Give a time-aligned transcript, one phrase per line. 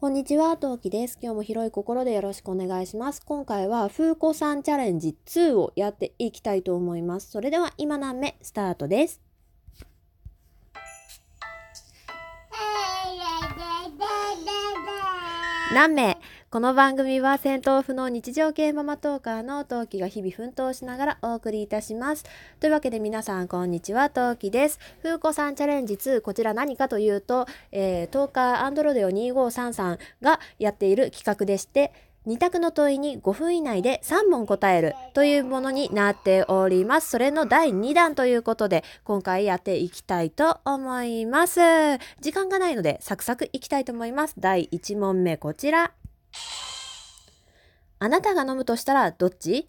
[0.00, 1.18] こんにちは、トウキです。
[1.22, 3.22] 今日も広い心でよろしくお願いします。
[3.24, 7.30] 今回は、風子さんチャレンジ2をやっていきたいと思います。
[7.30, 9.22] それでは、今何目、スタートです？
[15.72, 16.18] 何名
[16.54, 22.24] この番組は戦闘不能日常系ママトーカーのトウキが日々奮闘しながらお送りいたします。
[22.60, 24.78] というわけで皆さんこんにちは、トウキです。
[25.02, 31.92] 風子さんチャレンジ2、こちら何かというと、えー、トーカーアンドロデオ2533がやっている企画でして、
[32.28, 37.10] 2択の問いに5分以内で3問答えるというものになっております。
[37.10, 41.58] それの第2弾ということで、今回やっていきたいと思います。
[42.20, 44.34] 時間がないので、サクサクいきたいと思います。
[44.38, 45.90] 第1問目、こちら。
[47.98, 49.68] あなたが飲むとしたらどっち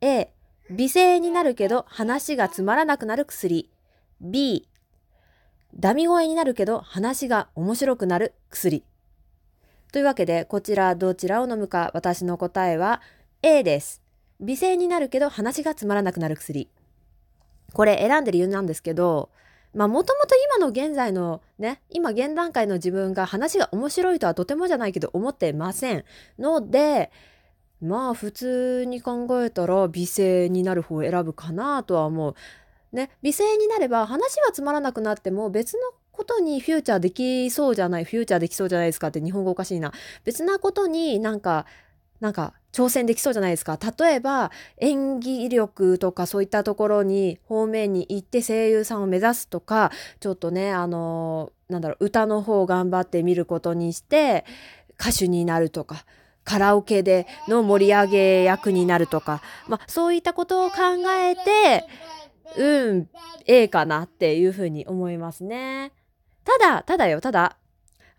[0.00, 0.32] ?A、
[0.70, 3.70] 美声になるけど話がつまらなくなる薬。
[4.20, 4.68] B、
[5.74, 8.84] ダミ声になるけど話が面白くなる薬。
[9.92, 13.00] というわけで、こちらどちらを飲むか私の答えは
[13.42, 14.02] A です。
[14.40, 16.68] 美声になるけど話がつまらなくなる薬。
[17.72, 19.30] これ選んでる理由なんですけど、
[19.74, 26.04] まあもともと今の現在のね、今現段階の自分が話が面白いとはとてもじゃないけど思ってません。
[26.38, 27.10] ので、
[27.80, 32.34] まあ普通に考えたら美声になる方を選ぶかなとは思う。
[32.92, 35.80] ね、美声になれば話はつまらなくなっても別の
[36.12, 39.92] ことにフューチャーできそうじゃない、フューチャーできそうじゃないですかって日本語おかしいな。
[40.24, 41.66] 別なことになんか、
[42.20, 43.78] なんか挑戦できそうじゃないですか。
[43.98, 54.44] 例えば演技力とかそういったところに方面に行って声優さんを目指すとか、ちょっとね、あの、なんだろう、歌の方を頑張ってみることにして
[55.00, 56.04] 歌手になるとか、
[56.44, 60.76] カラオケでの盛り上げ役になるとか、まあそういったことを考
[61.10, 61.86] えて、
[62.56, 63.08] うん、
[63.46, 65.92] ええかなっていうふうに思いますね。
[66.44, 67.56] ただ、ただよ、ただ、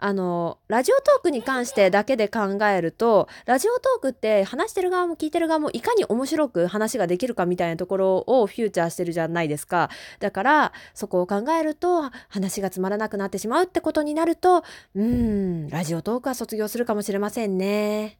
[0.01, 9.91] あの、ラジオトークに関してだけで考えると、ラジオトークって話してる側も聞いてる側もいかに面白く話ができるかみたいなところをフューチャーしてるじゃないですか。
[10.19, 14.63] だから、そこを考えると、話がつまらなくなってしまうってことになると、
[14.95, 18.17] うん、ラジオトークは卒業するかもしれませんね。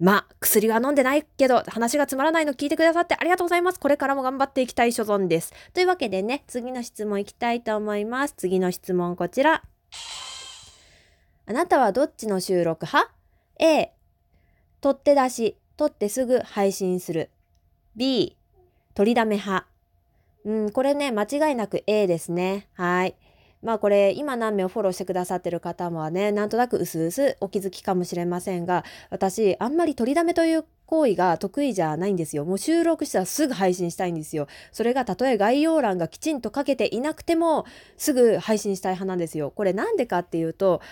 [0.00, 3.78] まあ、薬は飲んでないけど、話がつまらないの聞いてくださってありがとうございます。
[3.78, 5.52] これからも頑張っていきたい所存です。
[5.74, 8.34] というわけでね、次の質問いきたいと思います。
[8.36, 9.62] 次の質問こちら。
[11.46, 13.12] あなたはどっちの収録派
[13.58, 13.92] ?A、
[14.80, 17.30] 取って出し、取ってすぐ配信する。
[17.96, 18.36] B、
[18.94, 19.66] 取りだめ派。
[20.44, 22.68] うん、これね、間違いなく A ですね。
[22.74, 23.16] はい。
[23.62, 37.64] まあこれ今何名をフォローしてくださってる方もはねなんとなくうすうすお気づきかもしれませんが私あんまり取りだめという行為が得意じゃないんですよもう収録したらすぐ配信したいんですよそれがたとえ概要欄がきちんと書けていなくても
[37.96, 40.82] すぐ配信したい派なんですよこれなんでかっていうと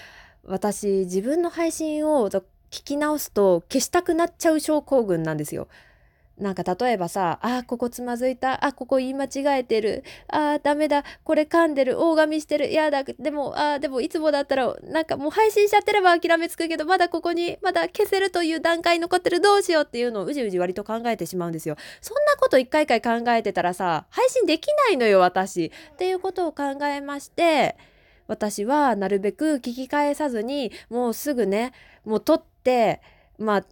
[0.44, 5.68] 私自分の配信を聞き直すと消したくなっちゃう症候群なんですよ。
[6.40, 21.76] なんか例えばさ、あここつまずいた、あここ言い間違えてる、あーダメだ、これ噛んでる、大噛みしてる、いやだ、でも、あでもいつもだったら、なんかもう配信しちゃってれば諦めつくけど、まだここに、まだ消せるという段階に残ってる、どうしようっていうのをうじうじ割と考えてしまうんですよ。
[22.00, 25.66] そんなこと一回一回考えてたらさ、配信できないのよ、私。
[25.92, 27.76] っていうことを考えまして、
[28.30, 31.72] 私はなるべく聞き返さずに、もうすぐね、
[32.04, 33.02] もう撮って、
[33.38, 33.64] まあ、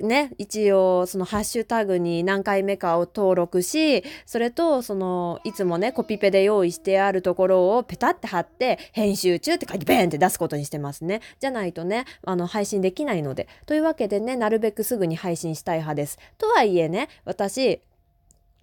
[0.00, 11.20] ね、一応そのハッシュタグに何回目かを登録し、それとそのいつもね、コピペで用意してあるところをペタって貼って、編集中って書いてベーンって出すことにしてますね。
[11.40, 13.48] じゃないとね、あの配信できないので。
[13.66, 16.20] というわけでね、なるべくすぐに配信したい派です。
[16.38, 17.80] とはいえね、私、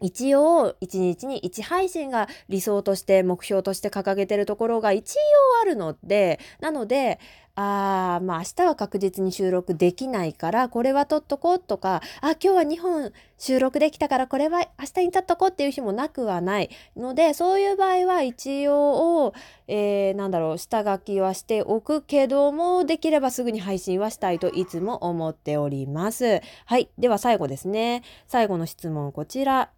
[0.02, 5.20] 一応一日に一配信が理想として目標として掲げてるところが一応
[5.62, 7.20] あるのでなので
[7.56, 16.70] あーまあ明日は確実に収録できないからこれは撮っとこうとかあ今日は2本収録できたからこれは明日に撮っとこうっていう日もなくはない。
[16.96, 19.34] のでそういう場合は一応、
[19.68, 26.42] えー、なんだろう下書きはしておくけどもできればすぐに配信はしたいといつも思っております。
[26.66, 28.04] はいでは最後ですね。
[28.28, 29.72] 最後の質問こちら。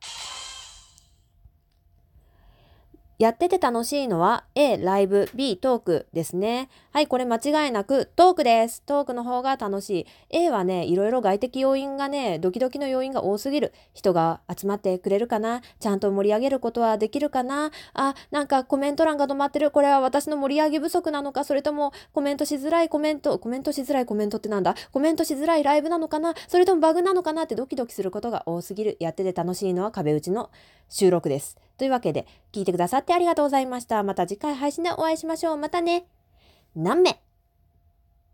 [3.19, 6.69] やってて楽しいのは A、ライブ、B、トークですね。
[6.91, 8.81] はい、これ間違いなくトークです。
[8.81, 10.05] トークの方が楽しい。
[10.29, 13.71] A はね、いろいろ外的要因がね、ドキドキの要因が多すぎる。
[13.93, 15.61] 人が集まってくれるかな？
[15.79, 17.71] ちゃんと盛り上げることはできるかな？
[17.93, 19.71] あ、なんかコメント欄が止まってる。
[19.71, 21.43] これは私の盛り上げ不足なのか？
[21.43, 24.75] それともコメントしづらいコメント、コメントしづらいコメントってなんだ？
[24.91, 26.33] コメントしづらいライブなのかな？
[26.47, 27.43] それともバグなのかな？
[27.43, 28.97] ってドキドキすることが多すぎる。
[28.99, 30.49] やってて楽しいのは壁打ちの
[30.89, 31.57] 収録です。
[31.83, 34.01] というわけで、聞いてくださってありがとうございました。
[34.03, 35.57] また次回配信でお会いしましょう。
[35.57, 36.05] またね。
[36.77, 37.19] 何名？